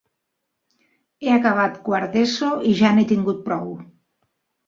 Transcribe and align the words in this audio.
He 1.25 1.29
acabat 1.33 1.75
quart 1.89 2.15
d'ESO 2.17 2.49
i 2.69 2.73
ja 2.79 2.93
n'he 2.95 3.05
tingut 3.13 3.45
prou. 3.51 3.69